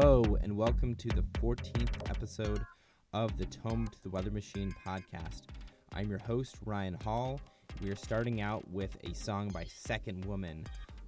[0.00, 2.64] Hello, and welcome to the 14th episode
[3.12, 5.42] of the Tome to the Weather Machine podcast.
[5.92, 7.40] I'm your host, Ryan Hall.
[7.82, 10.64] We are starting out with a song by Second Woman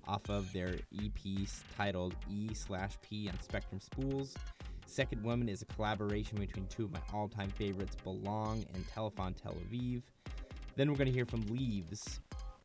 [0.09, 4.35] off of their EP titled E slash P on Spectrum Spools.
[4.87, 9.35] Second Woman is a collaboration between two of my all time favorites, Belong and Telephone
[9.35, 10.03] Tel Aviv.
[10.75, 12.19] Then we're going to hear from Leaaves.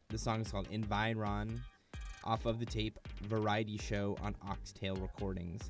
[0.09, 1.61] The song is called Environ
[2.23, 5.69] off of the tape Variety Show on Oxtail Recordings.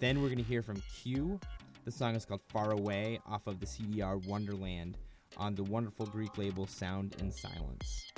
[0.00, 1.38] Then we're going to hear from Q.
[1.84, 4.98] The song is called Far Away off of the CDR Wonderland
[5.36, 8.11] on the wonderful Greek label Sound in Silence.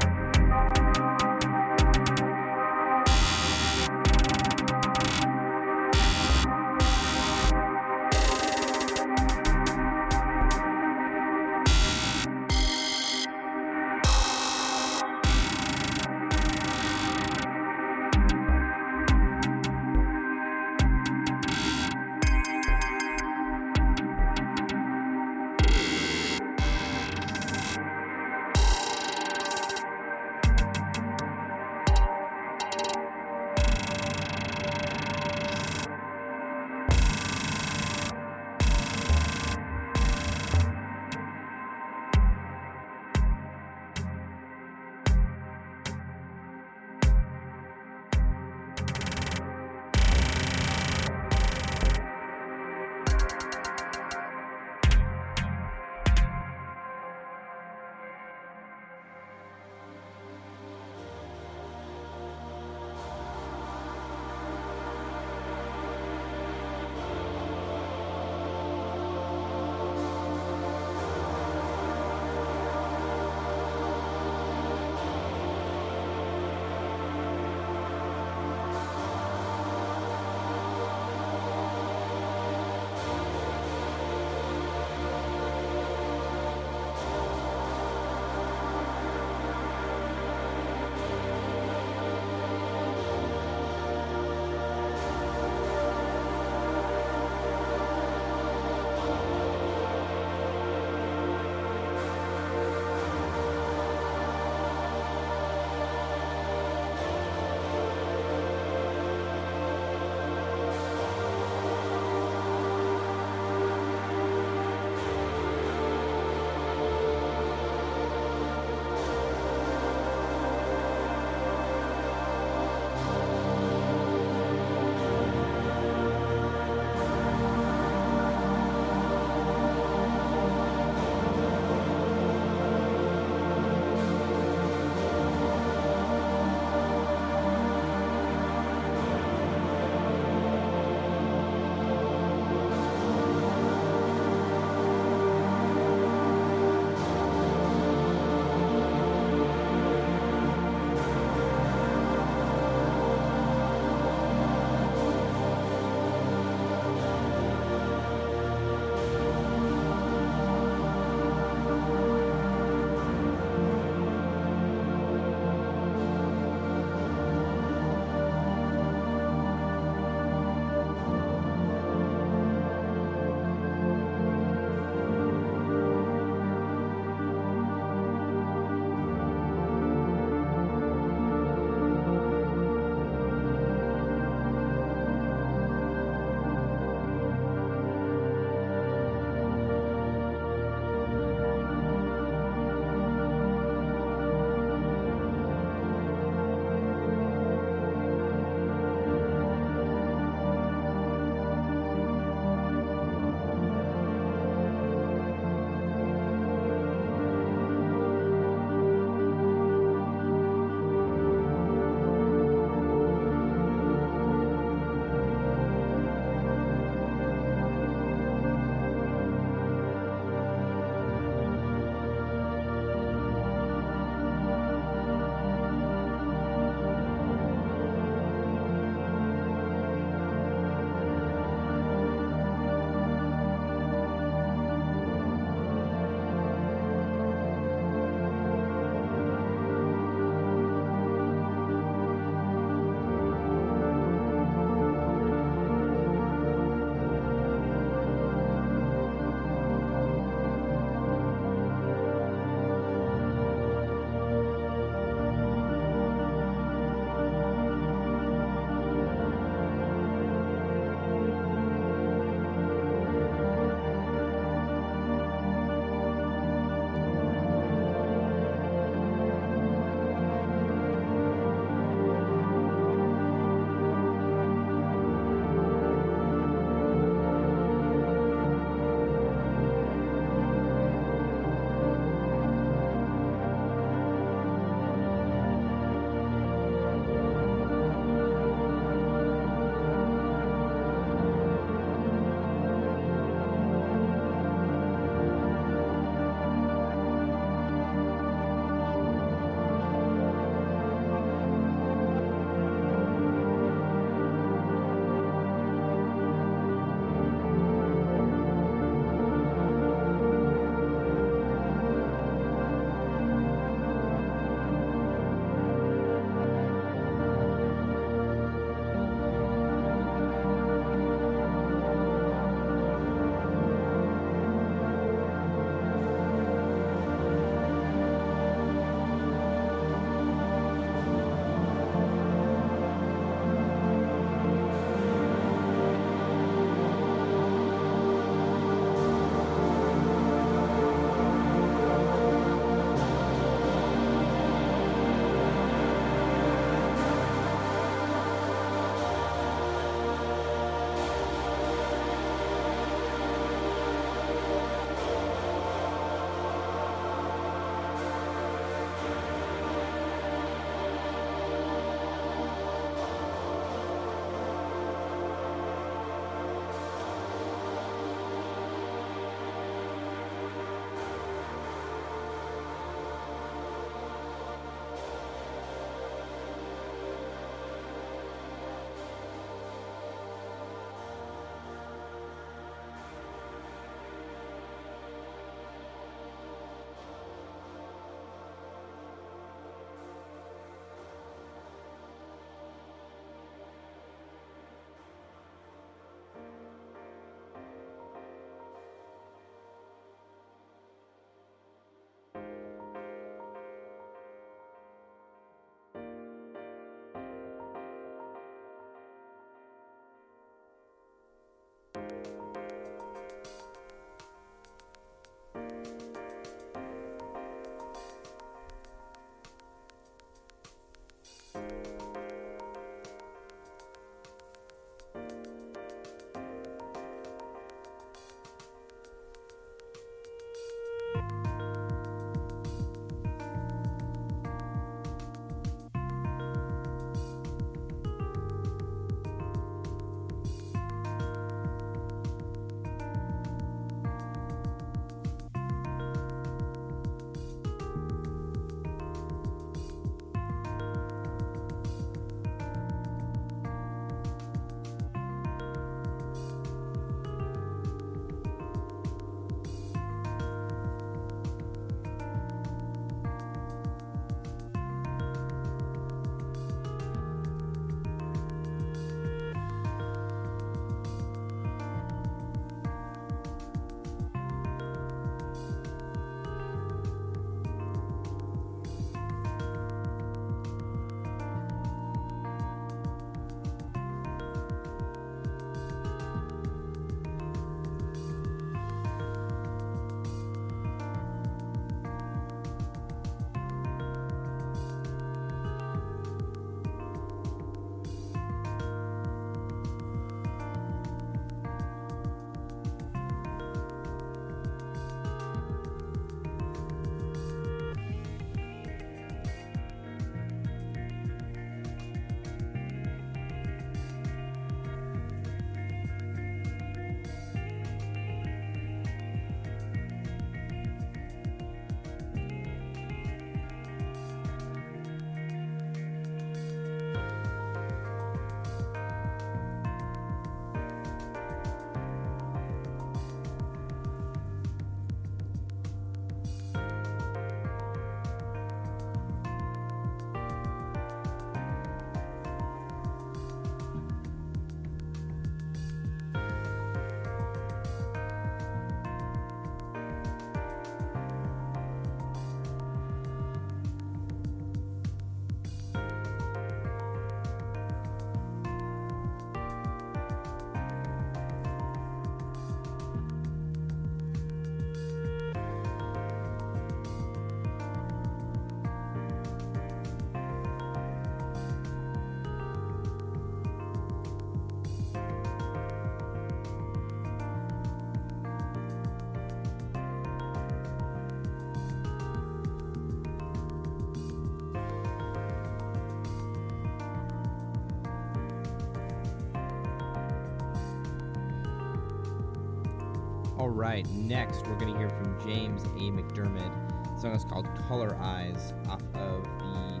[593.68, 596.10] All right, next we're going to hear from James A.
[596.10, 597.14] McDermid.
[597.14, 600.00] The song is called Color Eyes off of the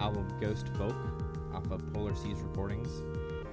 [0.00, 0.94] album Ghost Folk
[1.52, 3.02] off of Polar Seas Recordings.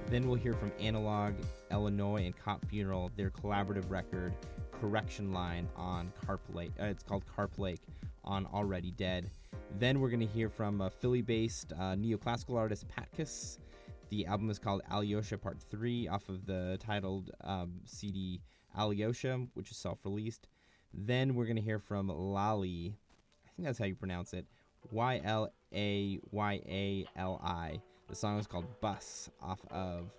[0.08, 1.34] Then we'll hear from Analog,
[1.72, 4.36] Illinois, and Cop Funeral, their collaborative record
[4.80, 6.70] Correction Line on Carp Lake.
[6.80, 7.80] Uh, it's called Carp Lake
[8.24, 9.28] on Already Dead.
[9.80, 13.58] Then we're going to hear from a Philly based uh, neoclassical artist Patkus.
[14.10, 18.40] The album is called Alyosha Part 3 off of the titled um, CD
[18.76, 20.48] Alyosha, which is self released.
[20.92, 22.96] Then we're going to hear from Lali.
[23.44, 24.46] I think that's how you pronounce it.
[24.90, 27.80] Y L A Y A L I.
[28.08, 30.12] The song is called Bus off of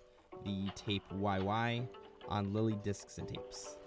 [0.44, 1.88] the tape YY
[2.28, 3.78] on Lily Discs and Tapes.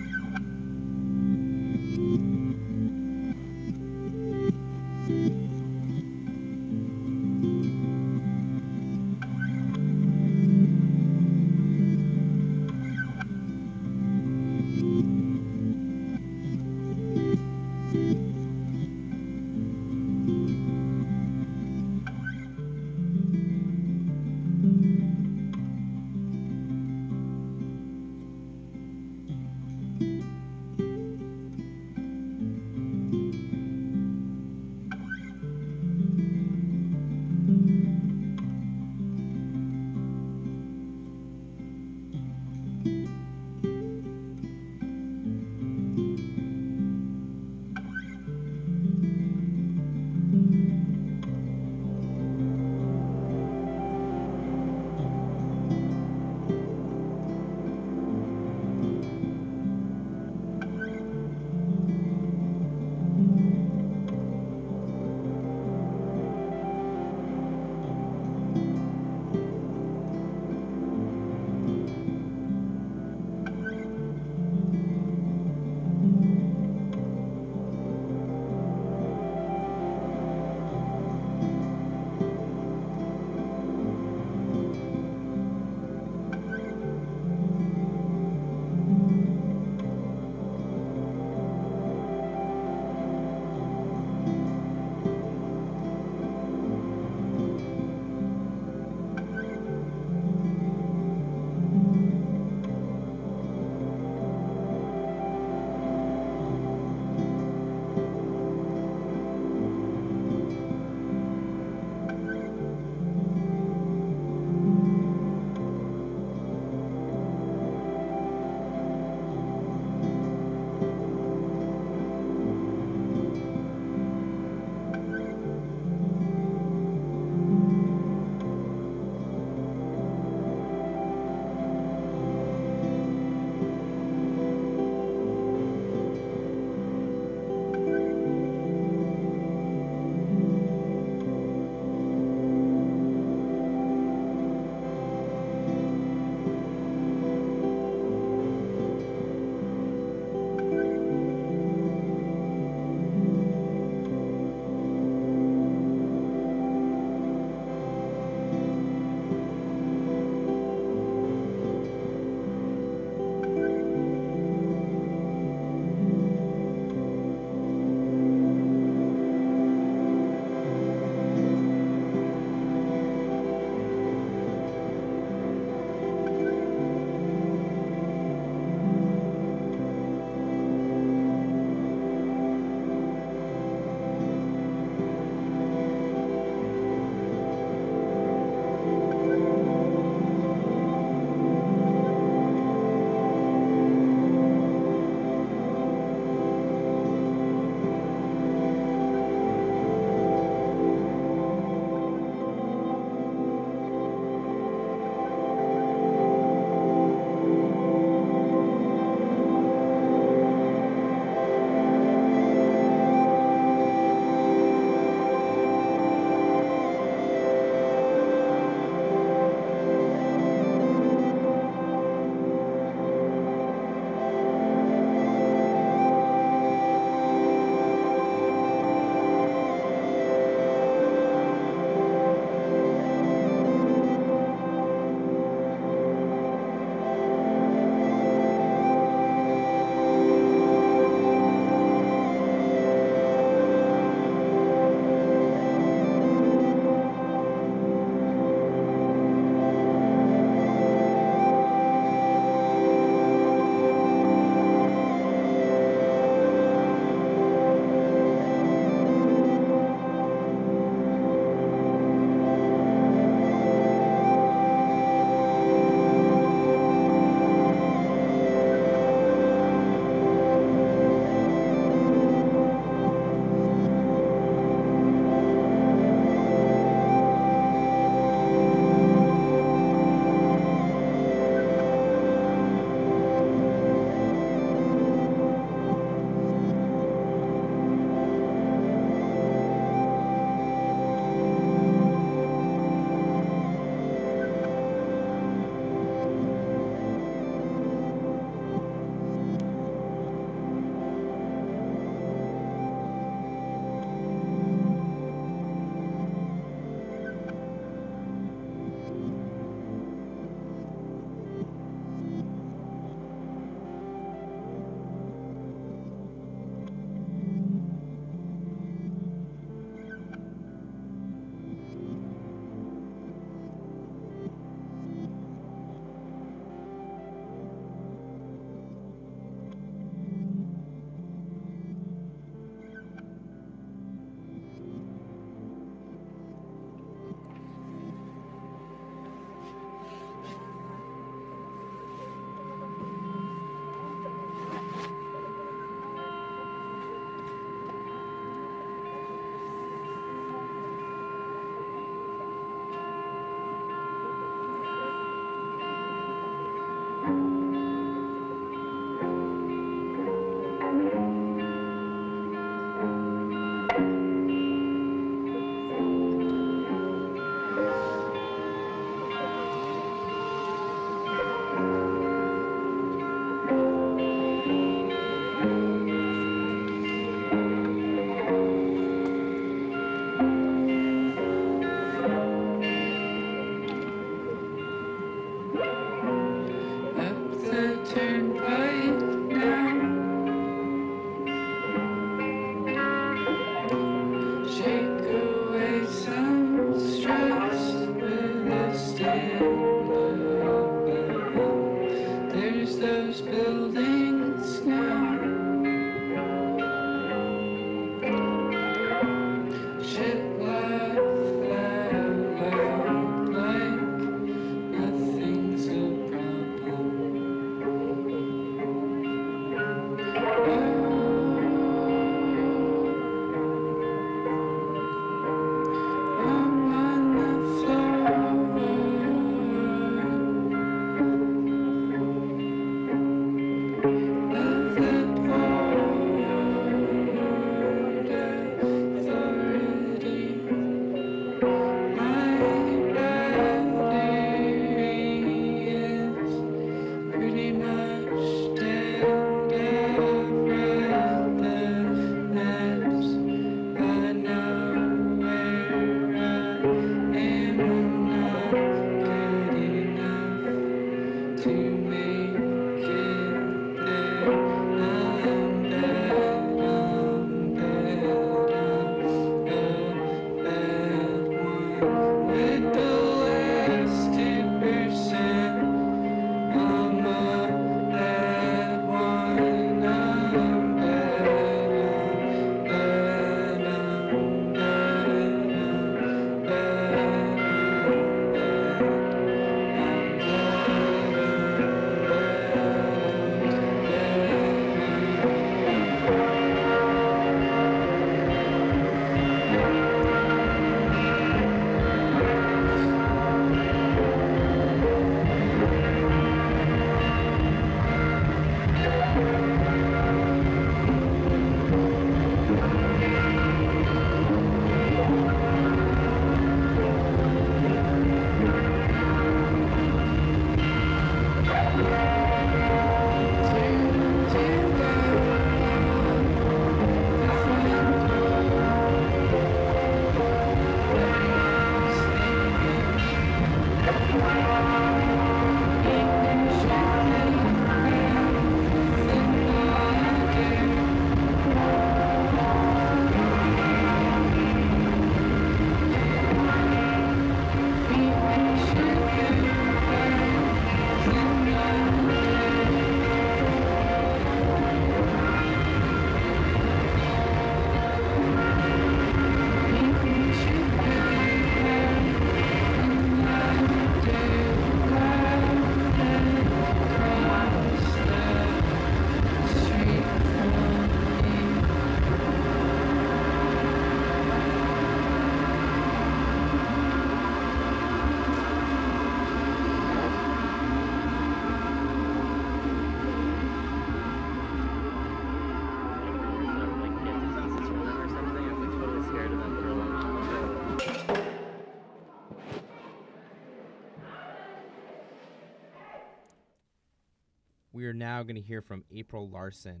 [598.16, 600.00] Now going to hear from April Larson.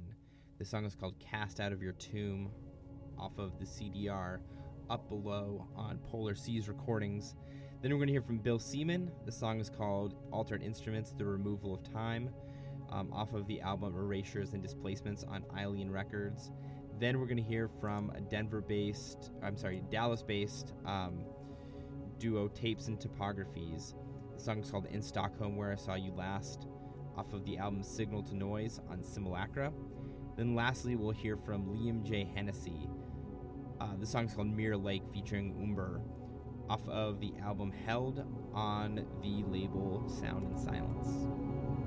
[0.58, 2.50] The song is called Cast Out of Your Tomb
[3.18, 4.38] off of the CDR
[4.88, 7.34] Up Below on Polar Seas Recordings.
[7.82, 9.10] Then we're going to hear from Bill Seaman.
[9.26, 12.30] The song is called Altered Instruments The Removal of Time
[12.88, 16.52] um, off of the album Erasures and Displacements on Eilean Records.
[16.98, 21.18] Then we're going to hear from a Denver based, I'm sorry, Dallas based um,
[22.18, 23.92] duo Tapes and Topographies.
[24.34, 26.66] The song is called In Stockholm Where I Saw You Last
[27.16, 29.72] off of the album Signal to Noise on Simulacra.
[30.36, 32.28] Then lastly, we'll hear from Liam J.
[32.34, 32.88] Hennessy.
[33.80, 36.00] Uh, the song is called Mirror Lake featuring Umber
[36.68, 41.85] off of the album Held on the label Sound in Silence.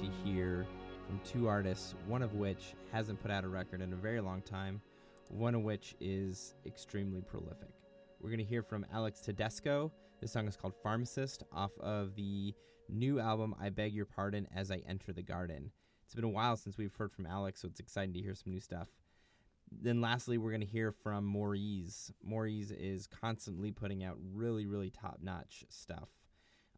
[0.00, 0.64] To hear
[1.08, 4.40] from two artists, one of which hasn't put out a record in a very long
[4.42, 4.80] time,
[5.28, 7.70] one of which is extremely prolific.
[8.20, 9.90] We're going to hear from Alex Tedesco.
[10.20, 12.54] This song is called Pharmacist off of the
[12.88, 15.72] new album I Beg Your Pardon as I Enter the Garden.
[16.04, 18.52] It's been a while since we've heard from Alex, so it's exciting to hear some
[18.52, 18.86] new stuff.
[19.72, 22.12] Then, lastly, we're going to hear from Maurice.
[22.22, 26.08] Maurice is constantly putting out really, really top notch stuff.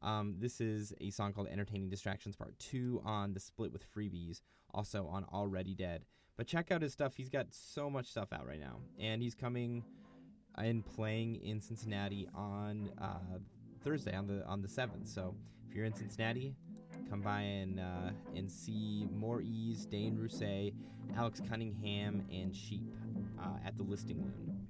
[0.02, 4.40] Um, this is a song called Entertaining Distractions Part 2 on the split with Freebiez,
[4.72, 6.04] also on Already Dead.
[6.36, 7.14] But check out his stuff.
[7.16, 8.78] He's got so much stuff out right now.
[8.98, 9.84] And he's coming
[10.56, 13.38] and playing in Cincinnati on uh,
[13.84, 15.06] Thursday, on the on the 7th.
[15.06, 15.34] So
[15.68, 16.54] if you're in Cincinnati,
[17.10, 20.72] come by and uh, and see Maurice, Dane Rousset,
[21.16, 22.94] Alex Cunningham, and Sheep
[23.38, 24.66] uh, at the Listing Loon.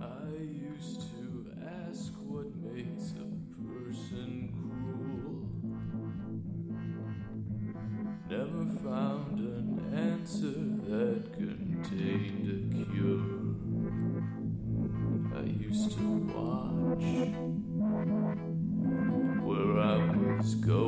[0.00, 1.46] I used to
[1.88, 3.33] ask what makes a
[3.94, 4.50] person
[8.28, 10.56] Never found an answer
[10.90, 13.54] that contained a cure.
[15.36, 17.06] I used to watch
[19.44, 19.96] where I
[20.38, 20.83] was going.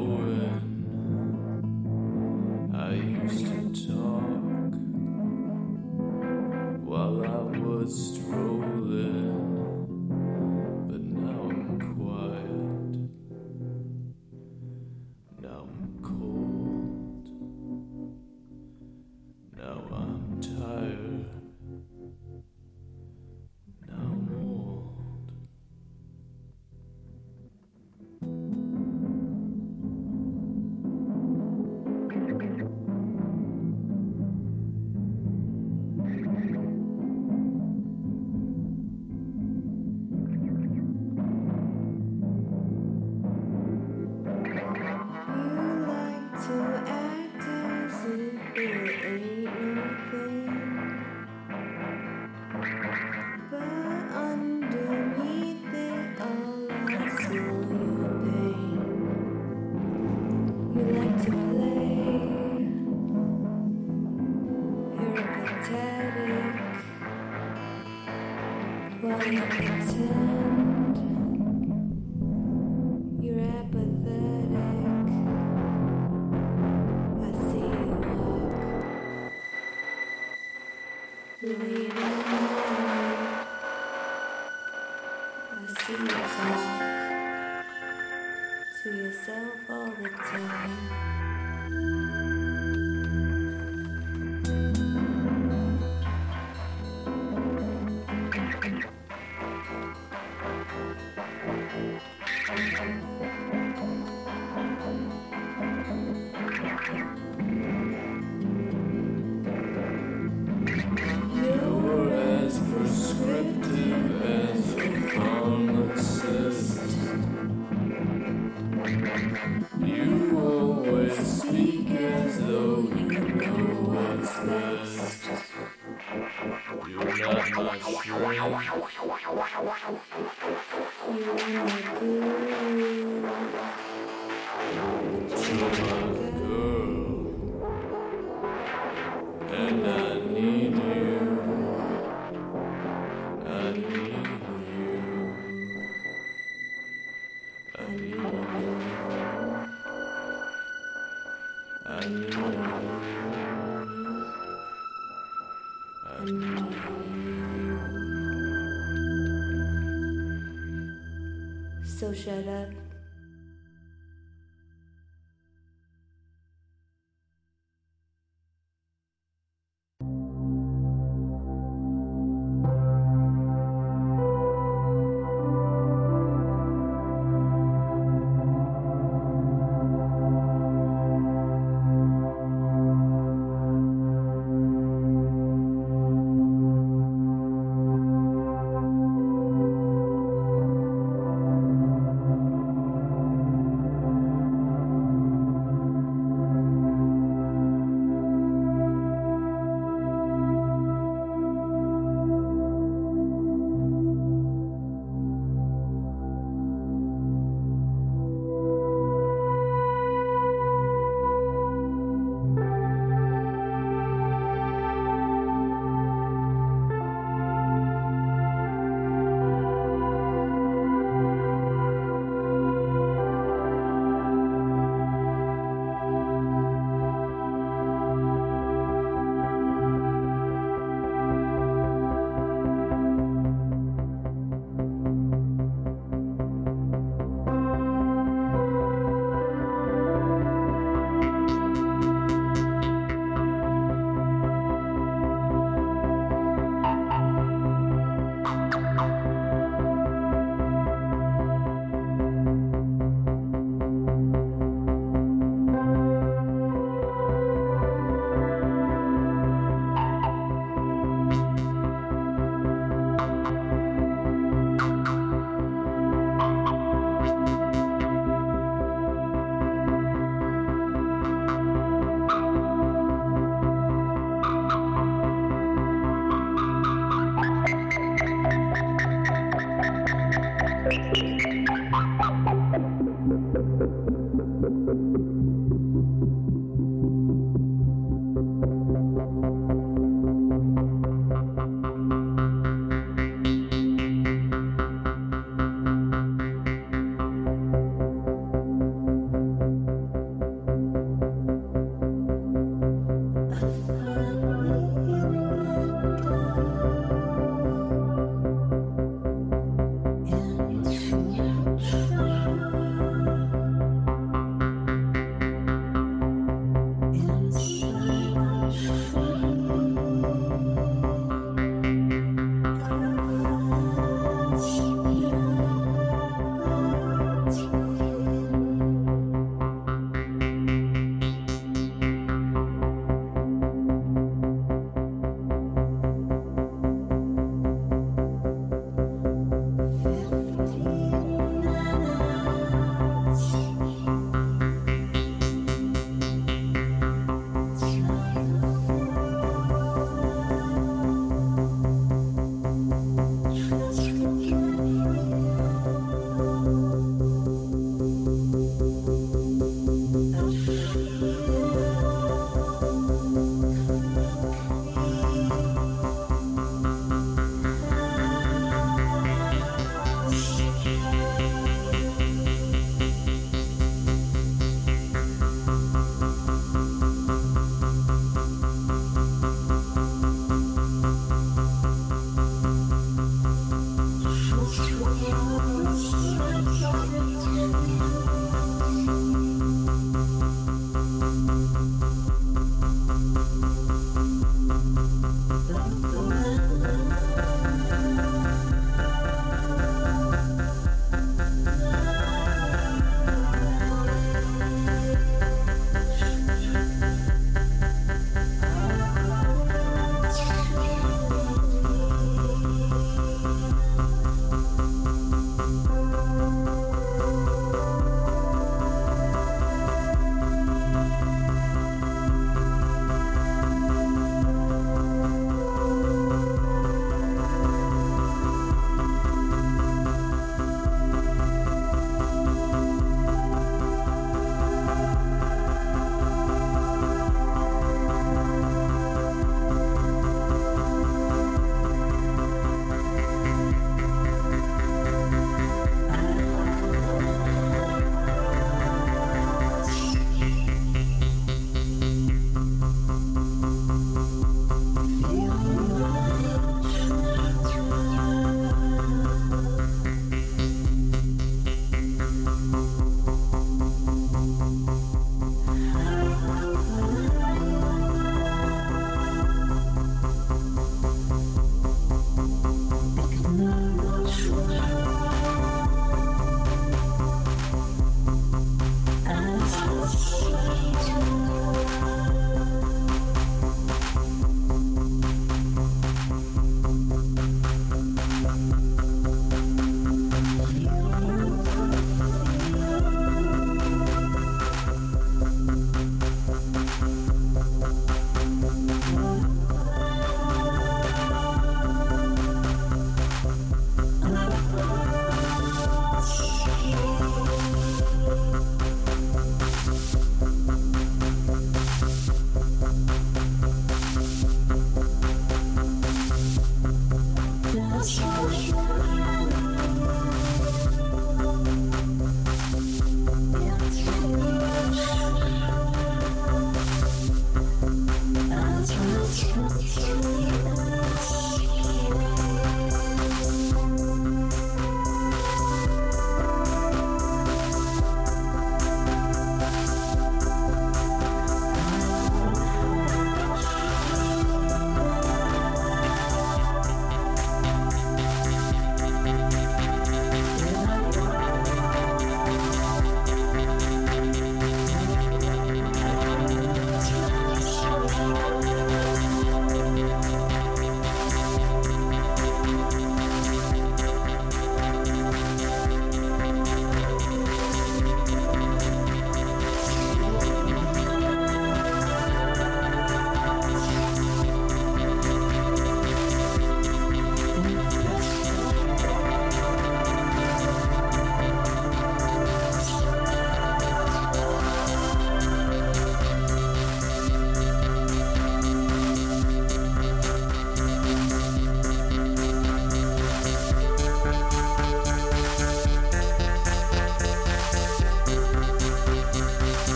[162.27, 162.66] Shut up.